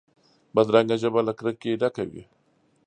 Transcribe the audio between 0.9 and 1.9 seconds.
ژبه له کرکې